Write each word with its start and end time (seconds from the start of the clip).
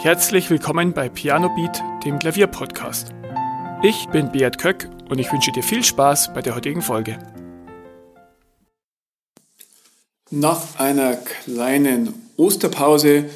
Herzlich 0.00 0.48
willkommen 0.48 0.92
bei 0.92 1.08
Piano 1.08 1.48
Beat, 1.56 1.82
dem 2.04 2.20
Klavierpodcast. 2.20 3.08
Ich 3.82 4.06
bin 4.10 4.30
Beat 4.30 4.56
Köck 4.56 4.88
und 5.08 5.18
ich 5.18 5.32
wünsche 5.32 5.50
dir 5.50 5.64
viel 5.64 5.82
Spaß 5.82 6.32
bei 6.34 6.40
der 6.40 6.54
heutigen 6.54 6.82
Folge. 6.82 7.18
Nach 10.30 10.78
einer 10.78 11.16
kleinen 11.16 12.14
Osterpause 12.36 13.28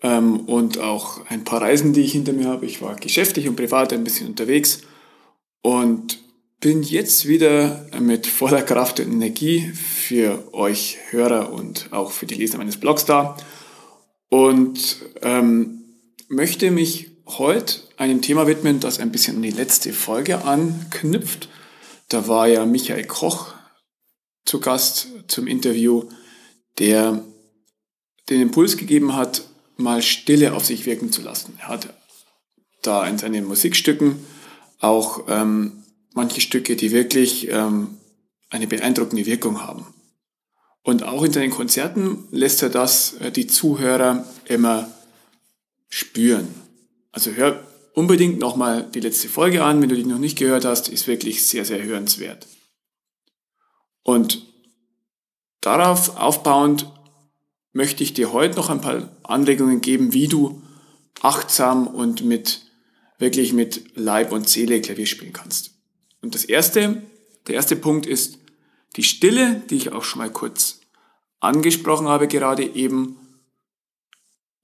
ähm, 0.00 0.40
und 0.46 0.78
auch 0.78 1.26
ein 1.26 1.44
paar 1.44 1.60
Reisen, 1.60 1.92
die 1.92 2.00
ich 2.00 2.12
hinter 2.12 2.32
mir 2.32 2.46
habe, 2.46 2.64
ich 2.64 2.80
war 2.80 2.96
geschäftlich 2.96 3.46
und 3.46 3.56
privat 3.56 3.92
ein 3.92 4.02
bisschen 4.02 4.28
unterwegs 4.28 4.80
und 5.60 6.18
bin 6.60 6.82
jetzt 6.82 7.28
wieder 7.28 7.84
mit 8.00 8.26
voller 8.26 8.62
Kraft 8.62 9.00
und 9.00 9.12
Energie 9.12 9.70
für 9.74 10.54
euch 10.54 10.96
Hörer 11.10 11.52
und 11.52 11.88
auch 11.90 12.10
für 12.10 12.24
die 12.24 12.36
Leser 12.36 12.56
meines 12.56 12.78
Blogs 12.78 13.04
da 13.04 13.36
und 14.30 15.02
ähm, 15.20 15.79
möchte 16.30 16.70
mich 16.70 17.10
heute 17.26 17.80
einem 17.96 18.22
Thema 18.22 18.46
widmen, 18.46 18.80
das 18.80 19.00
ein 19.00 19.12
bisschen 19.12 19.36
an 19.36 19.42
die 19.42 19.50
letzte 19.50 19.92
Folge 19.92 20.44
anknüpft. 20.44 21.48
Da 22.08 22.28
war 22.28 22.46
ja 22.46 22.64
Michael 22.64 23.04
Koch 23.04 23.52
zu 24.44 24.60
Gast 24.60 25.08
zum 25.26 25.46
Interview, 25.46 26.08
der 26.78 27.22
den 28.30 28.40
Impuls 28.40 28.76
gegeben 28.76 29.16
hat, 29.16 29.42
mal 29.76 30.02
Stille 30.02 30.54
auf 30.54 30.64
sich 30.64 30.86
wirken 30.86 31.10
zu 31.10 31.20
lassen. 31.20 31.58
Er 31.60 31.68
hat 31.68 31.92
da 32.82 33.06
in 33.06 33.18
seinen 33.18 33.44
Musikstücken 33.44 34.24
auch 34.78 35.24
ähm, 35.28 35.82
manche 36.14 36.40
Stücke, 36.40 36.76
die 36.76 36.92
wirklich 36.92 37.48
ähm, 37.48 37.98
eine 38.50 38.68
beeindruckende 38.68 39.26
Wirkung 39.26 39.62
haben. 39.62 39.86
Und 40.82 41.02
auch 41.02 41.24
in 41.24 41.32
seinen 41.32 41.50
Konzerten 41.50 42.28
lässt 42.30 42.62
er 42.62 42.70
das 42.70 43.14
äh, 43.14 43.32
die 43.32 43.48
Zuhörer 43.48 44.24
immer 44.46 44.90
spüren. 45.90 46.48
Also 47.12 47.32
hör 47.32 47.62
unbedingt 47.94 48.38
nochmal 48.38 48.88
die 48.94 49.00
letzte 49.00 49.28
Folge 49.28 49.62
an, 49.64 49.82
wenn 49.82 49.88
du 49.88 49.96
die 49.96 50.04
noch 50.04 50.18
nicht 50.18 50.38
gehört 50.38 50.64
hast, 50.64 50.88
ist 50.88 51.06
wirklich 51.06 51.44
sehr, 51.44 51.64
sehr 51.64 51.82
hörenswert. 51.82 52.46
Und 54.02 54.46
darauf 55.60 56.16
aufbauend 56.16 56.90
möchte 57.72 58.02
ich 58.02 58.14
dir 58.14 58.32
heute 58.32 58.56
noch 58.56 58.70
ein 58.70 58.80
paar 58.80 59.10
Anregungen 59.22 59.80
geben, 59.80 60.12
wie 60.12 60.28
du 60.28 60.62
achtsam 61.20 61.86
und 61.86 62.24
mit 62.24 62.62
wirklich 63.18 63.52
mit 63.52 63.96
Leib 63.96 64.32
und 64.32 64.48
Seele 64.48 64.80
Klavier 64.80 65.06
spielen 65.06 65.32
kannst. 65.32 65.72
Und 66.22 66.34
das 66.34 66.44
erste, 66.44 67.02
der 67.46 67.54
erste 67.54 67.76
Punkt 67.76 68.06
ist 68.06 68.38
die 68.96 69.02
Stille, 69.02 69.62
die 69.68 69.76
ich 69.76 69.92
auch 69.92 70.02
schon 70.02 70.20
mal 70.20 70.32
kurz 70.32 70.80
angesprochen 71.38 72.08
habe 72.08 72.28
gerade 72.28 72.64
eben. 72.64 73.16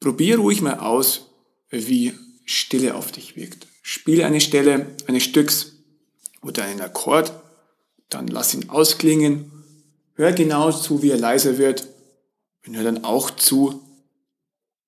Probier 0.00 0.38
ruhig 0.38 0.60
mal 0.60 0.78
aus, 0.78 1.30
wie 1.70 2.14
Stille 2.44 2.94
auf 2.94 3.12
dich 3.12 3.36
wirkt. 3.36 3.66
Spiele 3.82 4.26
eine 4.26 4.40
Stelle 4.40 4.94
eines 5.06 5.24
Stücks 5.24 5.72
oder 6.42 6.64
einen 6.64 6.80
Akkord, 6.80 7.32
dann 8.08 8.28
lass 8.28 8.54
ihn 8.54 8.68
ausklingen, 8.68 9.50
hör 10.14 10.32
genau 10.32 10.70
zu, 10.72 11.02
wie 11.02 11.10
er 11.10 11.18
leiser 11.18 11.58
wird 11.58 11.88
und 12.66 12.76
hör 12.76 12.84
dann 12.84 13.04
auch 13.04 13.30
zu, 13.30 13.82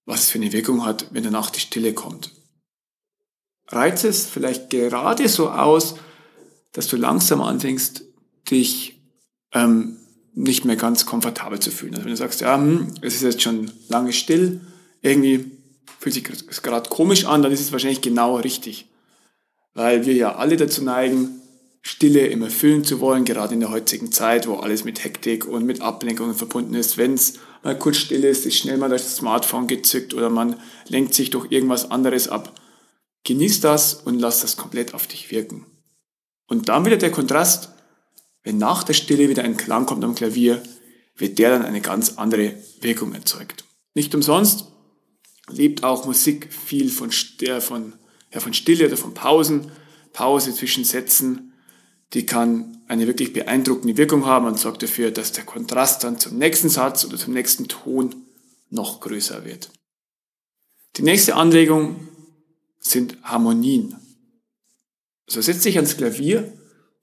was 0.04 0.20
es 0.20 0.30
für 0.30 0.38
eine 0.38 0.52
Wirkung 0.52 0.84
hat, 0.84 1.12
wenn 1.12 1.24
danach 1.24 1.50
die 1.50 1.60
Stille 1.60 1.94
kommt. 1.94 2.32
Reiz 3.68 4.04
es 4.04 4.26
vielleicht 4.26 4.70
gerade 4.70 5.28
so 5.28 5.50
aus, 5.50 5.96
dass 6.72 6.86
du 6.86 6.96
langsam 6.96 7.42
anfängst, 7.42 8.04
dich 8.50 9.00
ähm, 9.52 9.98
nicht 10.34 10.64
mehr 10.64 10.76
ganz 10.76 11.06
komfortabel 11.06 11.60
zu 11.60 11.70
fühlen. 11.70 11.94
Also 11.94 12.04
wenn 12.04 12.12
du 12.12 12.16
sagst, 12.16 12.40
ja, 12.40 12.56
hm, 12.56 12.94
es 13.02 13.16
ist 13.16 13.22
jetzt 13.22 13.42
schon 13.42 13.70
lange 13.88 14.12
still, 14.12 14.60
irgendwie 15.02 15.50
fühlt 15.98 16.14
sich 16.14 16.62
gerade 16.62 16.88
komisch 16.88 17.24
an, 17.24 17.42
dann 17.42 17.52
ist 17.52 17.60
es 17.60 17.72
wahrscheinlich 17.72 18.00
genau 18.00 18.36
richtig. 18.36 18.86
Weil 19.74 20.06
wir 20.06 20.14
ja 20.14 20.36
alle 20.36 20.56
dazu 20.56 20.82
neigen, 20.82 21.40
Stille 21.82 22.26
immer 22.26 22.50
füllen 22.50 22.84
zu 22.84 23.00
wollen, 23.00 23.24
gerade 23.24 23.54
in 23.54 23.60
der 23.60 23.70
heutigen 23.70 24.12
Zeit, 24.12 24.46
wo 24.46 24.56
alles 24.56 24.84
mit 24.84 25.04
Hektik 25.04 25.46
und 25.46 25.64
mit 25.64 25.80
Ablenkungen 25.80 26.34
verbunden 26.34 26.74
ist. 26.74 26.98
Wenn 26.98 27.14
es 27.14 27.34
mal 27.62 27.78
kurz 27.78 27.96
still 27.96 28.24
ist, 28.24 28.46
ist 28.46 28.56
schnell 28.56 28.76
mal 28.76 28.90
das 28.90 29.16
Smartphone 29.16 29.66
gezückt 29.66 30.12
oder 30.12 30.28
man 30.28 30.56
lenkt 30.88 31.14
sich 31.14 31.30
durch 31.30 31.50
irgendwas 31.50 31.90
anderes 31.90 32.28
ab. 32.28 32.52
Genieß 33.24 33.60
das 33.60 33.94
und 33.94 34.18
lass 34.18 34.40
das 34.40 34.56
komplett 34.56 34.94
auf 34.94 35.06
dich 35.06 35.30
wirken. 35.30 35.66
Und 36.46 36.68
dann 36.68 36.84
wieder 36.84 36.96
der 36.96 37.10
Kontrast, 37.10 37.70
wenn 38.42 38.58
nach 38.58 38.82
der 38.82 38.94
Stille 38.94 39.28
wieder 39.28 39.44
ein 39.44 39.56
Klang 39.56 39.86
kommt 39.86 40.04
am 40.04 40.14
Klavier, 40.14 40.62
wird 41.16 41.38
der 41.38 41.50
dann 41.50 41.64
eine 41.64 41.80
ganz 41.80 42.14
andere 42.16 42.54
Wirkung 42.80 43.12
erzeugt. 43.14 43.64
Nicht 43.94 44.14
umsonst 44.14 44.66
lebt 45.48 45.84
auch 45.84 46.04
Musik 46.04 46.52
viel 46.52 46.90
von, 46.90 47.10
äh, 47.40 47.60
von, 47.60 47.94
ja, 48.32 48.40
von 48.40 48.54
Stille 48.54 48.86
oder 48.86 48.96
von 48.96 49.14
Pausen, 49.14 49.70
Pause 50.12 50.54
zwischen 50.54 50.84
Sätzen, 50.84 51.52
die 52.14 52.26
kann 52.26 52.78
eine 52.88 53.06
wirklich 53.06 53.32
beeindruckende 53.32 53.96
Wirkung 53.96 54.24
haben 54.24 54.46
und 54.46 54.58
sorgt 54.58 54.82
dafür, 54.82 55.10
dass 55.10 55.32
der 55.32 55.44
Kontrast 55.44 56.04
dann 56.04 56.18
zum 56.18 56.38
nächsten 56.38 56.70
Satz 56.70 57.04
oder 57.04 57.18
zum 57.18 57.34
nächsten 57.34 57.68
Ton 57.68 58.14
noch 58.70 59.00
größer 59.00 59.44
wird. 59.44 59.70
Die 60.96 61.02
nächste 61.02 61.36
Anregung 61.36 62.08
sind 62.80 63.18
Harmonien. 63.22 63.94
Also 65.26 65.42
setz 65.42 65.62
dich 65.62 65.76
ans 65.76 65.96
Klavier 65.96 66.52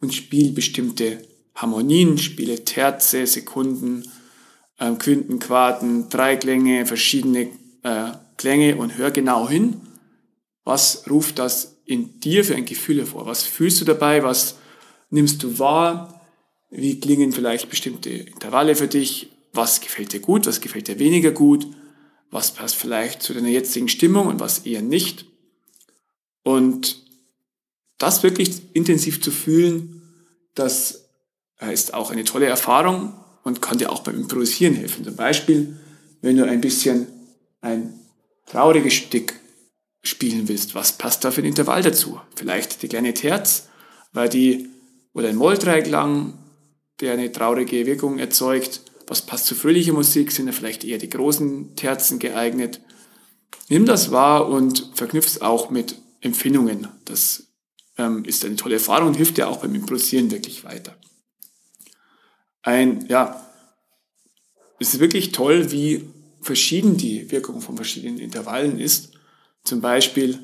und 0.01 0.13
spiel 0.13 0.51
bestimmte 0.51 1.25
Harmonien, 1.53 2.17
spiele 2.17 2.66
Terze, 2.66 3.27
Sekunden, 3.27 4.03
äh, 4.79 4.91
Quinten, 4.94 5.39
Quarten, 5.39 6.09
Dreiklänge, 6.09 6.85
verschiedene 6.85 7.51
äh, 7.83 8.12
Klänge 8.38 8.75
und 8.78 8.97
hör 8.97 9.12
genau 9.12 9.47
hin, 9.50 9.81
was 10.63 11.09
ruft 11.09 11.40
das 11.40 11.78
in 11.85 12.19
dir 12.19 12.44
für 12.44 12.56
ein 12.56 12.66
Gefühl 12.66 12.97
hervor? 12.97 13.25
Was 13.25 13.44
fühlst 13.44 13.79
du 13.81 13.85
dabei? 13.85 14.23
Was 14.23 14.57
nimmst 15.09 15.44
du 15.44 15.59
wahr? 15.59 16.22
Wie 16.69 17.00
klingen 17.00 17.31
vielleicht 17.31 17.69
bestimmte 17.69 18.09
Intervalle 18.09 18.75
für 18.75 18.88
dich? 18.88 19.31
Was 19.53 19.79
gefällt 19.79 20.12
dir 20.12 20.19
gut? 20.19 20.47
Was 20.47 20.62
gefällt 20.62 20.88
dir 20.88 21.00
weniger 21.00 21.31
gut? 21.31 21.68
Was 22.31 22.53
passt 22.53 22.75
vielleicht 22.75 23.22
zu 23.22 23.34
deiner 23.34 23.50
jetzigen 23.50 23.88
Stimmung 23.88 24.28
und 24.28 24.40
was 24.40 24.59
eher 24.59 24.81
nicht? 24.81 25.25
Und 26.44 27.06
das 27.97 28.24
wirklich 28.24 28.62
intensiv 28.74 29.22
zu 29.22 29.31
fühlen, 29.31 30.01
das 30.53 31.09
ist 31.72 31.94
auch 31.94 32.12
eine 32.12 32.24
tolle 32.24 32.47
Erfahrung 32.47 33.13
und 33.44 33.62
kann 33.62 33.78
dir 33.78 33.91
auch 33.91 34.01
beim 34.01 34.19
Improvisieren 34.19 34.75
helfen. 34.75 35.06
Zum 35.06 35.16
Beispiel, 35.16 35.78
wenn 36.22 36.35
du 36.35 36.45
ein 36.45 36.62
bisschen 36.62 37.07
ein 37.62 38.00
trauriges 38.45 38.94
Stück 38.94 39.33
spielen 40.03 40.47
willst, 40.47 40.75
was 40.75 40.94
passt 40.94 41.23
da 41.23 41.31
für 41.31 41.41
ein 41.41 41.45
Intervall 41.45 41.81
dazu? 41.81 42.19
Vielleicht 42.35 42.81
die 42.81 42.88
kleine 42.88 43.13
Terz, 43.13 43.69
weil 44.13 44.29
die, 44.29 44.69
oder 45.13 45.29
ein 45.29 45.35
Molldreiklang, 45.35 46.38
der 47.01 47.13
eine 47.13 47.31
traurige 47.31 47.85
Wirkung 47.85 48.19
erzeugt. 48.19 48.81
Was 49.07 49.22
passt 49.22 49.45
zu 49.45 49.56
fröhlicher 49.56 49.94
Musik? 49.94 50.31
Sind 50.31 50.47
da 50.47 50.51
vielleicht 50.51 50.83
eher 50.83 50.97
die 50.97 51.09
großen 51.09 51.75
Terzen 51.75 52.19
geeignet? 52.19 52.81
Nimm 53.67 53.85
das 53.85 54.11
wahr 54.11 54.47
und 54.47 54.91
verknüpf 54.94 55.27
es 55.27 55.41
auch 55.41 55.69
mit 55.69 55.95
Empfindungen. 56.22 56.88
Das 57.06 57.47
ähm, 57.97 58.23
ist 58.25 58.45
eine 58.45 58.56
tolle 58.56 58.75
Erfahrung 58.75 59.09
und 59.09 59.17
hilft 59.17 59.38
dir 59.38 59.47
auch 59.47 59.57
beim 59.57 59.75
Improvisieren 59.75 60.31
wirklich 60.31 60.63
weiter. 60.63 60.95
Ein, 62.62 63.06
ja, 63.07 63.45
es 64.79 64.94
ist 64.94 65.00
wirklich 65.00 65.31
toll, 65.31 65.72
wie 65.72 66.09
verschieden 66.45 66.95
die 66.95 67.31
Wirkung 67.31 67.59
von 67.59 67.75
verschiedenen 67.75 68.19
Intervallen 68.19 68.79
ist. 68.79 69.13
Zum 69.63 69.81
Beispiel 69.81 70.39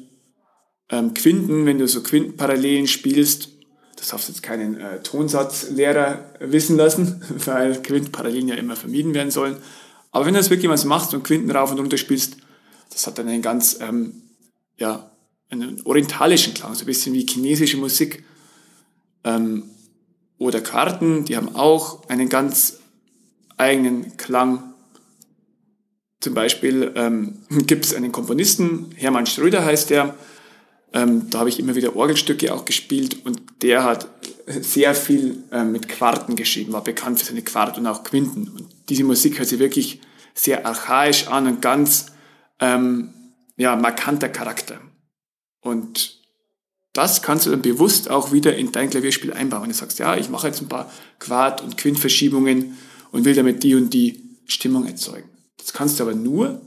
ähm, 0.90 1.14
Quinten, 1.14 1.68
wenn 1.68 1.78
du 1.78 1.88
so 1.88 2.02
Quintenparallelen 2.02 2.88
spielst, 2.88 3.50
das 3.98 4.08
darfst 4.08 4.30
jetzt 4.30 4.42
keinen 4.42 4.80
äh, 4.82 5.04
Tonsatzlehrer 5.04 6.34
wissen 6.40 6.76
lassen, 6.76 7.24
weil 7.46 7.82
Quintenparallelen 7.84 8.48
ja 8.48 8.56
immer 8.56 8.76
vermieden 8.76 9.14
werden 9.14 9.30
sollen. 9.30 9.58
Aber 10.10 10.26
wenn 10.26 10.34
du 10.34 10.40
das 10.40 10.50
wirklich 10.50 10.68
mal 10.68 10.86
machst 10.88 11.14
und 11.14 11.24
Quinten 11.24 11.52
rauf 11.52 11.72
und 11.72 11.80
runter 11.80 11.98
spielst, 11.98 12.38
das 12.90 13.06
hat 13.06 13.20
dann 13.20 13.28
einen 13.28 13.44
ganz, 13.44 13.78
ähm, 13.80 14.24
ja, 14.78 15.12
einen 15.50 15.82
orientalischen 15.84 16.56
Klang, 16.56 16.74
so 16.74 16.84
ein 16.84 16.88
bisschen 16.88 17.14
wie 17.14 17.28
chinesische 17.28 17.78
Musik. 17.78 18.24
Ähm, 19.24 19.70
oder 20.40 20.62
Karten, 20.62 21.26
die 21.26 21.38
haben 21.38 21.56
auch 21.56 22.10
einen 22.10 22.28
ganz 22.28 22.80
eigenen 23.58 24.18
Klang. 24.18 24.71
Zum 26.22 26.34
Beispiel 26.34 26.92
ähm, 26.96 27.40
gibt 27.68 27.86
es 27.86 27.94
einen 27.94 28.12
Komponisten, 28.12 28.92
Hermann 28.96 29.26
Schröder 29.26 29.66
heißt 29.66 29.90
der, 29.90 30.16
ähm, 30.94 31.30
da 31.30 31.40
habe 31.40 31.50
ich 31.50 31.60
immer 31.60 31.76
wieder 31.76 31.96
Orgelstücke 31.96 32.54
auch 32.54 32.66
gespielt 32.66 33.26
und 33.26 33.42
der 33.62 33.84
hat 33.84 34.08
sehr 34.48 34.94
viel 34.94 35.44
ähm, 35.52 35.72
mit 35.72 35.88
Quarten 35.88 36.36
geschrieben, 36.36 36.74
war 36.74 36.84
bekannt 36.84 37.20
für 37.20 37.26
seine 37.26 37.42
Quart 37.42 37.78
und 37.78 37.88
auch 37.88 38.04
Quinten. 38.04 38.50
Und 38.50 38.68
diese 38.90 39.04
Musik 39.04 39.40
hört 39.40 39.48
sich 39.48 39.60
wirklich 39.60 40.02
sehr 40.34 40.66
archaisch 40.66 41.28
an 41.28 41.48
und 41.48 41.62
ganz 41.62 42.08
ähm, 42.60 43.14
ja, 43.58 43.76
markanter 43.76 44.30
Charakter. 44.30 44.80
Und 45.62 46.20
das 46.94 47.22
kannst 47.22 47.46
du 47.46 47.52
dann 47.52 47.62
bewusst 47.62 48.10
auch 48.10 48.34
wieder 48.34 48.56
in 48.56 48.72
dein 48.72 48.90
Klavierspiel 48.90 49.32
einbauen. 49.32 49.70
Du 49.70 49.76
sagst, 49.76 50.00
ja, 50.00 50.18
ich 50.18 50.30
mache 50.30 50.48
jetzt 50.48 50.62
ein 50.62 50.68
paar 50.68 50.92
Quart- 51.20 51.62
und 51.62 51.78
Quintverschiebungen 51.78 52.78
und 53.12 53.24
will 53.24 53.36
damit 53.36 53.64
die 53.64 53.76
und 53.76 53.94
die 53.94 54.22
Stimmung 54.46 54.86
erzeugen. 54.88 55.31
Das 55.62 55.74
kannst 55.74 56.00
du 56.00 56.04
aber 56.04 56.16
nur, 56.16 56.62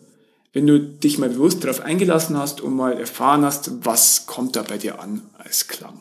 wenn 0.53 0.67
du 0.67 0.79
dich 0.79 1.19
mal 1.19 1.29
bewusst 1.29 1.65
darauf 1.65 1.81
eingelassen 1.81 2.39
hast 2.39 2.61
und 2.61 2.75
mal 2.75 2.99
erfahren 2.99 3.45
hast, 3.45 3.85
was 3.85 4.27
kommt 4.27 4.57
da 4.57 4.63
bei 4.63 4.79
dir 4.79 5.01
an 5.01 5.23
als 5.37 5.67
Klang. 5.67 6.01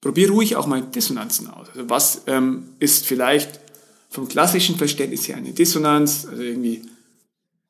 Probier 0.00 0.30
ruhig 0.30 0.56
auch 0.56 0.66
mal 0.66 0.82
Dissonanzen 0.82 1.48
aus. 1.50 1.68
Also 1.68 1.88
was 1.90 2.22
ähm, 2.26 2.74
ist 2.78 3.06
vielleicht 3.06 3.60
vom 4.08 4.28
klassischen 4.28 4.76
Verständnis 4.76 5.26
her 5.28 5.36
eine 5.36 5.52
Dissonanz, 5.52 6.26
also 6.26 6.42
irgendwie 6.42 6.82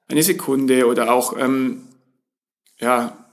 eine 0.08 0.22
Sekunde 0.22 0.86
oder 0.86 1.12
auch 1.12 1.36
ähm, 1.38 1.88
ja, 2.78 3.26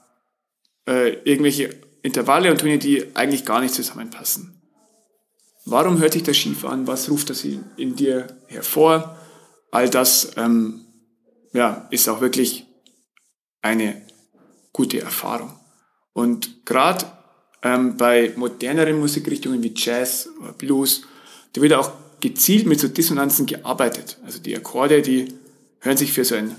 äh, 0.87 1.13
irgendwelche 1.23 1.75
Intervalle 2.01 2.51
und 2.51 2.59
Töne, 2.59 2.77
die 2.77 3.15
eigentlich 3.15 3.45
gar 3.45 3.61
nicht 3.61 3.73
zusammenpassen. 3.73 4.61
Warum 5.69 5.99
hört 5.99 6.13
sich 6.13 6.23
das 6.23 6.37
schief 6.37 6.63
an? 6.63 6.87
Was 6.87 7.09
ruft 7.09 7.29
das 7.29 7.43
in, 7.43 7.95
dir 7.97 8.27
hervor? 8.47 9.17
All 9.69 9.89
das 9.89 10.31
ähm, 10.37 10.85
ja, 11.51 11.89
ist 11.91 12.07
auch 12.07 12.21
wirklich 12.21 12.65
eine 13.61 14.01
gute 14.71 15.01
Erfahrung. 15.01 15.51
Und 16.13 16.65
gerade 16.65 17.05
ähm, 17.63 17.97
bei 17.97 18.31
moderneren 18.37 18.97
Musikrichtungen 18.97 19.61
wie 19.61 19.73
Jazz 19.75 20.29
oder 20.41 20.53
Blues, 20.53 21.01
da 21.51 21.61
wird 21.61 21.73
auch 21.73 21.91
gezielt 22.21 22.65
mit 22.65 22.79
so 22.79 22.87
Dissonanzen 22.87 23.45
gearbeitet. 23.45 24.19
Also 24.23 24.39
die 24.39 24.55
Akkorde, 24.55 25.01
die 25.01 25.33
hören 25.79 25.97
sich 25.97 26.13
für 26.13 26.23
so 26.23 26.35
einen 26.35 26.55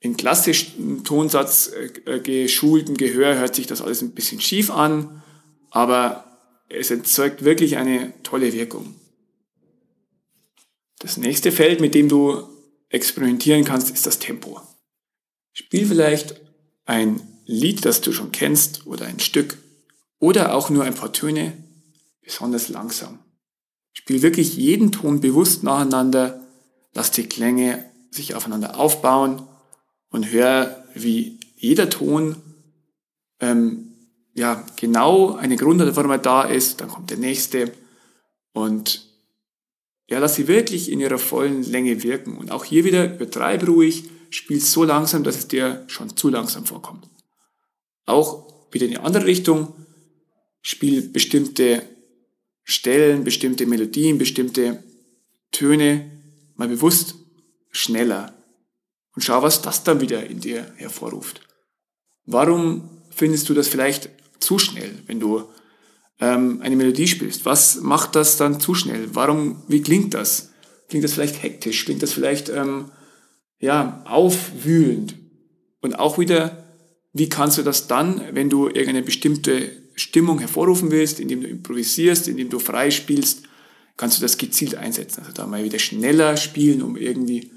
in 0.00 0.16
klassischen 0.16 1.04
Tonsatz 1.04 1.70
äh, 2.06 2.20
geschulten 2.20 2.96
Gehör 2.96 3.36
hört 3.36 3.54
sich 3.54 3.66
das 3.66 3.82
alles 3.82 4.00
ein 4.00 4.12
bisschen 4.12 4.40
schief 4.40 4.70
an, 4.70 5.22
aber 5.70 6.31
es 6.72 6.90
erzeugt 6.90 7.44
wirklich 7.44 7.76
eine 7.76 8.12
tolle 8.22 8.52
Wirkung. 8.52 8.94
Das 10.98 11.16
nächste 11.16 11.52
Feld, 11.52 11.80
mit 11.80 11.94
dem 11.94 12.08
du 12.08 12.48
experimentieren 12.88 13.64
kannst, 13.64 13.90
ist 13.90 14.06
das 14.06 14.18
Tempo. 14.18 14.60
Spiel 15.52 15.86
vielleicht 15.86 16.40
ein 16.84 17.20
Lied, 17.44 17.84
das 17.84 18.00
du 18.00 18.12
schon 18.12 18.32
kennst 18.32 18.86
oder 18.86 19.06
ein 19.06 19.20
Stück 19.20 19.58
oder 20.18 20.54
auch 20.54 20.70
nur 20.70 20.84
ein 20.84 20.94
paar 20.94 21.12
Töne 21.12 21.52
besonders 22.22 22.68
langsam. 22.68 23.18
Spiel 23.92 24.22
wirklich 24.22 24.56
jeden 24.56 24.92
Ton 24.92 25.20
bewusst 25.20 25.62
nacheinander, 25.62 26.40
lass 26.94 27.10
die 27.10 27.28
Klänge 27.28 27.84
sich 28.10 28.34
aufeinander 28.34 28.78
aufbauen 28.78 29.42
und 30.10 30.30
hör, 30.30 30.84
wie 30.94 31.40
jeder 31.56 31.90
Ton 31.90 32.36
ähm, 33.40 33.91
ja 34.34 34.64
genau 34.76 35.36
eine 35.36 35.56
Grundform 35.56 36.22
da 36.22 36.42
ist, 36.42 36.80
dann 36.80 36.88
kommt 36.88 37.10
der 37.10 37.18
nächste 37.18 37.72
und 38.52 39.08
ja, 40.08 40.18
lass 40.18 40.34
sie 40.34 40.48
wirklich 40.48 40.90
in 40.90 41.00
ihrer 41.00 41.18
vollen 41.18 41.62
Länge 41.62 42.02
wirken. 42.02 42.36
Und 42.36 42.50
auch 42.50 42.64
hier 42.64 42.84
wieder 42.84 43.14
übertreib 43.14 43.66
ruhig, 43.66 44.10
spiel 44.30 44.60
so 44.60 44.84
langsam, 44.84 45.24
dass 45.24 45.38
es 45.38 45.48
dir 45.48 45.84
schon 45.86 46.16
zu 46.16 46.28
langsam 46.28 46.66
vorkommt. 46.66 47.08
Auch 48.04 48.66
wieder 48.72 48.86
in 48.86 48.92
die 48.92 48.98
andere 48.98 49.24
Richtung, 49.24 49.74
spiel 50.60 51.08
bestimmte 51.08 51.82
Stellen, 52.64 53.24
bestimmte 53.24 53.66
Melodien, 53.66 54.18
bestimmte 54.18 54.82
Töne 55.50 56.10
mal 56.56 56.68
bewusst 56.68 57.14
schneller 57.70 58.34
und 59.14 59.22
schau, 59.22 59.42
was 59.42 59.62
das 59.62 59.84
dann 59.84 60.00
wieder 60.00 60.26
in 60.26 60.40
dir 60.40 60.72
hervorruft. 60.76 61.40
Warum 62.24 63.02
findest 63.10 63.48
du 63.48 63.54
das 63.54 63.68
vielleicht 63.68 64.10
zu 64.42 64.58
schnell, 64.58 65.02
wenn 65.06 65.20
du 65.20 65.44
ähm, 66.20 66.60
eine 66.62 66.76
Melodie 66.76 67.08
spielst? 67.08 67.44
Was 67.44 67.80
macht 67.80 68.16
das 68.16 68.36
dann 68.36 68.60
zu 68.60 68.74
schnell? 68.74 69.14
Warum, 69.14 69.62
wie 69.68 69.82
klingt 69.82 70.14
das? 70.14 70.52
Klingt 70.88 71.04
das 71.04 71.14
vielleicht 71.14 71.42
hektisch? 71.42 71.84
Klingt 71.84 72.02
das 72.02 72.12
vielleicht 72.12 72.48
ähm, 72.48 72.90
ja, 73.58 74.02
aufwühlend? 74.06 75.14
Und 75.80 75.98
auch 75.98 76.18
wieder, 76.18 76.64
wie 77.12 77.28
kannst 77.28 77.58
du 77.58 77.62
das 77.62 77.88
dann, 77.88 78.22
wenn 78.32 78.50
du 78.50 78.66
irgendeine 78.66 79.02
bestimmte 79.02 79.70
Stimmung 79.94 80.38
hervorrufen 80.38 80.90
willst, 80.90 81.20
indem 81.20 81.42
du 81.42 81.48
improvisierst, 81.48 82.28
indem 82.28 82.48
du 82.48 82.58
frei 82.58 82.90
spielst, 82.90 83.42
kannst 83.96 84.18
du 84.18 84.22
das 84.22 84.38
gezielt 84.38 84.74
einsetzen. 84.74 85.20
Also 85.20 85.32
da 85.32 85.46
mal 85.46 85.64
wieder 85.64 85.78
schneller 85.78 86.36
spielen, 86.36 86.82
um 86.82 86.96
irgendwie 86.96 87.50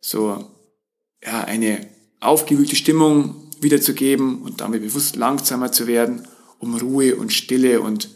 so 0.00 0.50
ja, 1.24 1.44
eine 1.44 1.88
aufgewühlte 2.20 2.76
Stimmung 2.76 3.43
wiederzugeben 3.60 4.42
und 4.42 4.60
damit 4.60 4.82
bewusst 4.82 5.16
langsamer 5.16 5.72
zu 5.72 5.86
werden, 5.86 6.26
um 6.58 6.76
Ruhe 6.76 7.16
und 7.16 7.32
Stille 7.32 7.80
und 7.80 8.10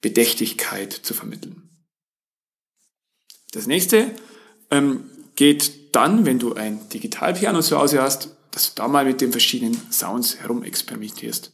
Bedächtigkeit 0.00 0.92
zu 0.92 1.14
vermitteln. 1.14 1.68
Das 3.52 3.66
nächste 3.66 4.14
ähm, 4.70 5.04
geht 5.34 5.94
dann, 5.94 6.24
wenn 6.24 6.38
du 6.38 6.54
ein 6.54 6.88
Digitalpiano 6.88 7.60
zu 7.60 7.78
Hause 7.78 8.00
hast, 8.00 8.36
dass 8.52 8.74
du 8.74 8.82
da 8.82 8.88
mal 8.88 9.04
mit 9.04 9.20
den 9.20 9.32
verschiedenen 9.32 9.80
Sounds 9.90 10.38
herumexperimentierst. 10.38 11.52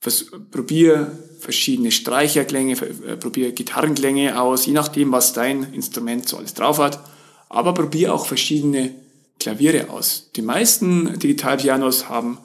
Vers 0.00 0.26
probier 0.50 1.18
verschiedene 1.40 1.90
Streicherklänge, 1.90 2.74
äh, 2.74 3.16
probier 3.16 3.52
Gitarrenklänge 3.52 4.40
aus, 4.40 4.66
je 4.66 4.72
nachdem, 4.72 5.12
was 5.12 5.32
dein 5.32 5.72
Instrument 5.74 6.28
so 6.28 6.36
alles 6.36 6.54
drauf 6.54 6.78
hat. 6.78 7.00
Aber 7.48 7.74
probier 7.74 8.14
auch 8.14 8.26
verschiedene 8.26 8.94
Klaviere 9.38 9.90
aus. 9.90 10.30
Die 10.36 10.42
meisten 10.42 11.18
Digitalpianos 11.18 12.08
haben 12.08 12.38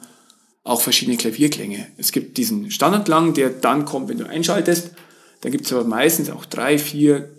auch 0.62 0.80
verschiedene 0.80 1.16
Klavierklänge. 1.16 1.86
Es 1.98 2.10
gibt 2.10 2.38
diesen 2.38 2.70
Standardklang, 2.70 3.34
der 3.34 3.50
dann 3.50 3.84
kommt, 3.84 4.08
wenn 4.08 4.18
du 4.18 4.26
einschaltest. 4.26 4.92
Dann 5.42 5.52
gibt 5.52 5.66
es 5.66 5.72
aber 5.72 5.84
meistens 5.84 6.30
auch 6.30 6.46
drei, 6.46 6.78
vier 6.78 7.34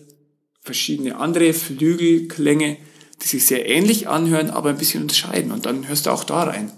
verschiedene 0.62 1.18
andere 1.18 1.54
Flügelklänge, 1.54 2.78
die 3.22 3.28
sich 3.28 3.46
sehr 3.46 3.68
ähnlich 3.68 4.08
anhören, 4.08 4.50
aber 4.50 4.70
ein 4.70 4.78
bisschen 4.78 5.02
unterscheiden. 5.02 5.52
Und 5.52 5.66
dann 5.66 5.88
hörst 5.88 6.06
du 6.06 6.12
auch 6.12 6.24
da 6.24 6.44
rein. 6.44 6.72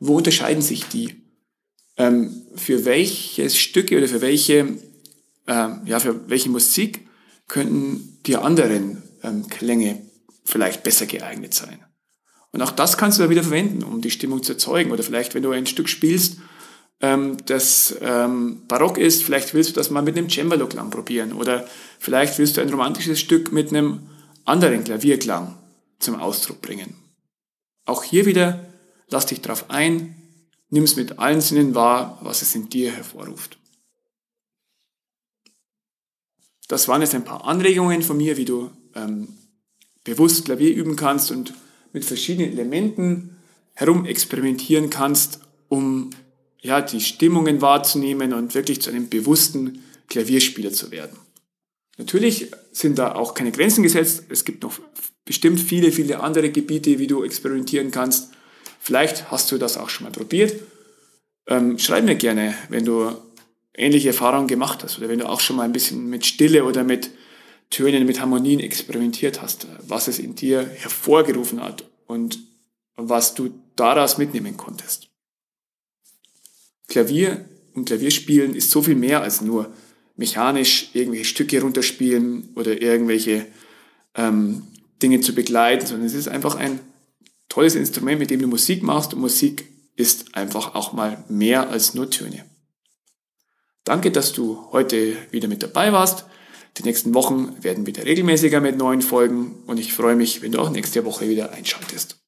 Wo 0.00 0.16
unterscheiden 0.16 0.62
sich 0.62 0.86
die? 0.86 1.22
Ähm, 1.96 2.46
für 2.56 2.84
welche 2.84 3.48
Stücke 3.50 3.96
oder 3.96 4.08
für 4.08 4.20
welche, 4.20 4.78
ähm, 5.46 5.80
ja, 5.84 6.00
für 6.00 6.28
welche 6.28 6.48
Musik 6.48 7.06
könnten 7.46 8.18
die 8.26 8.36
anderen 8.36 9.02
ähm, 9.22 9.46
Klänge 9.48 10.02
vielleicht 10.44 10.82
besser 10.82 11.06
geeignet 11.06 11.54
sein? 11.54 11.84
Und 12.54 12.62
auch 12.62 12.70
das 12.70 12.96
kannst 12.96 13.18
du 13.18 13.24
da 13.24 13.30
wieder 13.30 13.42
verwenden, 13.42 13.82
um 13.82 14.00
die 14.00 14.12
Stimmung 14.12 14.44
zu 14.44 14.52
erzeugen. 14.52 14.92
Oder 14.92 15.02
vielleicht, 15.02 15.34
wenn 15.34 15.42
du 15.42 15.50
ein 15.50 15.66
Stück 15.66 15.88
spielst, 15.88 16.38
ähm, 17.00 17.36
das 17.46 17.96
ähm, 18.00 18.62
barock 18.68 18.96
ist, 18.96 19.24
vielleicht 19.24 19.54
willst 19.54 19.70
du 19.70 19.74
das 19.74 19.90
mal 19.90 20.02
mit 20.02 20.16
einem 20.16 20.30
Cembalo-Klang 20.30 20.88
probieren. 20.90 21.32
Oder 21.32 21.66
vielleicht 21.98 22.38
willst 22.38 22.56
du 22.56 22.60
ein 22.60 22.70
romantisches 22.70 23.18
Stück 23.18 23.50
mit 23.50 23.70
einem 23.70 24.08
anderen 24.44 24.84
Klavierklang 24.84 25.58
zum 25.98 26.14
Ausdruck 26.14 26.62
bringen. 26.62 26.94
Auch 27.86 28.04
hier 28.04 28.24
wieder, 28.24 28.64
lass 29.08 29.26
dich 29.26 29.40
drauf 29.40 29.64
ein, 29.68 30.14
nimm 30.70 30.84
es 30.84 30.94
mit 30.94 31.18
allen 31.18 31.40
Sinnen 31.40 31.74
wahr, 31.74 32.20
was 32.22 32.40
es 32.40 32.54
in 32.54 32.68
dir 32.68 32.92
hervorruft. 32.92 33.58
Das 36.68 36.86
waren 36.86 37.00
jetzt 37.00 37.16
ein 37.16 37.24
paar 37.24 37.46
Anregungen 37.46 38.02
von 38.02 38.16
mir, 38.16 38.36
wie 38.36 38.44
du 38.44 38.70
ähm, 38.94 39.26
bewusst 40.04 40.44
Klavier 40.44 40.72
üben 40.72 40.94
kannst 40.94 41.32
und 41.32 41.52
mit 41.94 42.04
verschiedenen 42.04 42.52
Elementen 42.52 43.36
herum 43.72 44.04
experimentieren 44.04 44.90
kannst, 44.90 45.40
um 45.68 46.10
ja, 46.60 46.82
die 46.82 47.00
Stimmungen 47.00 47.62
wahrzunehmen 47.62 48.34
und 48.34 48.54
wirklich 48.54 48.82
zu 48.82 48.90
einem 48.90 49.08
bewussten 49.08 49.82
Klavierspieler 50.08 50.72
zu 50.72 50.90
werden. 50.90 51.16
Natürlich 51.96 52.50
sind 52.72 52.98
da 52.98 53.14
auch 53.14 53.34
keine 53.34 53.52
Grenzen 53.52 53.82
gesetzt. 53.82 54.24
Es 54.28 54.44
gibt 54.44 54.62
noch 54.62 54.78
bestimmt 55.24 55.60
viele, 55.60 55.92
viele 55.92 56.20
andere 56.20 56.50
Gebiete, 56.50 56.98
wie 56.98 57.06
du 57.06 57.22
experimentieren 57.22 57.90
kannst. 57.90 58.32
Vielleicht 58.80 59.30
hast 59.30 59.50
du 59.52 59.58
das 59.58 59.76
auch 59.76 59.88
schon 59.88 60.04
mal 60.04 60.12
probiert. 60.12 60.54
Ähm, 61.46 61.78
schreib 61.78 62.04
mir 62.04 62.16
gerne, 62.16 62.54
wenn 62.68 62.84
du 62.84 63.12
ähnliche 63.74 64.08
Erfahrungen 64.08 64.48
gemacht 64.48 64.82
hast 64.82 64.98
oder 64.98 65.08
wenn 65.08 65.20
du 65.20 65.28
auch 65.28 65.40
schon 65.40 65.56
mal 65.56 65.62
ein 65.62 65.72
bisschen 65.72 66.08
mit 66.08 66.26
Stille 66.26 66.64
oder 66.64 66.84
mit 66.84 67.10
Tönen, 67.74 68.06
mit 68.06 68.20
Harmonien 68.20 68.60
experimentiert 68.60 69.42
hast, 69.42 69.66
was 69.88 70.06
es 70.06 70.20
in 70.20 70.36
dir 70.36 70.64
hervorgerufen 70.64 71.60
hat 71.60 71.84
und 72.06 72.38
was 72.94 73.34
du 73.34 73.52
daraus 73.74 74.16
mitnehmen 74.16 74.56
konntest. 74.56 75.08
Klavier 76.86 77.48
und 77.74 77.86
Klavierspielen 77.86 78.54
ist 78.54 78.70
so 78.70 78.80
viel 78.80 78.94
mehr 78.94 79.22
als 79.22 79.40
nur 79.40 79.72
mechanisch 80.14 80.90
irgendwelche 80.92 81.24
Stücke 81.24 81.60
runterspielen 81.60 82.50
oder 82.54 82.80
irgendwelche 82.80 83.44
ähm, 84.14 84.68
Dinge 85.02 85.20
zu 85.20 85.34
begleiten, 85.34 85.84
sondern 85.84 86.06
es 86.06 86.14
ist 86.14 86.28
einfach 86.28 86.54
ein 86.54 86.78
tolles 87.48 87.74
Instrument, 87.74 88.20
mit 88.20 88.30
dem 88.30 88.40
du 88.40 88.46
Musik 88.46 88.84
machst 88.84 89.14
und 89.14 89.20
Musik 89.20 89.66
ist 89.96 90.36
einfach 90.36 90.76
auch 90.76 90.92
mal 90.92 91.24
mehr 91.28 91.70
als 91.70 91.94
nur 91.94 92.08
Töne. 92.08 92.44
Danke, 93.82 94.12
dass 94.12 94.32
du 94.32 94.64
heute 94.70 95.16
wieder 95.32 95.48
mit 95.48 95.64
dabei 95.64 95.92
warst. 95.92 96.26
Die 96.76 96.82
nächsten 96.82 97.14
Wochen 97.14 97.62
werden 97.62 97.86
wieder 97.86 98.04
regelmäßiger 98.04 98.60
mit 98.60 98.76
neuen 98.76 99.02
Folgen 99.02 99.62
und 99.66 99.78
ich 99.78 99.92
freue 99.92 100.16
mich, 100.16 100.42
wenn 100.42 100.52
du 100.52 100.60
auch 100.60 100.70
nächste 100.70 101.04
Woche 101.04 101.28
wieder 101.28 101.52
einschaltest. 101.52 102.18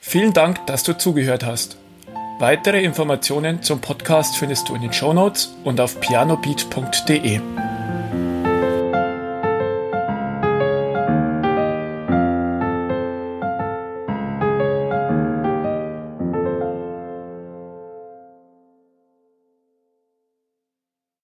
Vielen 0.00 0.32
Dank, 0.32 0.66
dass 0.66 0.84
du 0.84 0.96
zugehört 0.96 1.44
hast. 1.44 1.76
Weitere 2.38 2.82
Informationen 2.82 3.62
zum 3.62 3.80
Podcast 3.80 4.36
findest 4.36 4.68
du 4.68 4.74
in 4.74 4.82
den 4.82 4.92
Show 4.92 5.12
Notes 5.12 5.54
und 5.64 5.80
auf 5.80 6.00
pianobeat.de. 6.00 7.40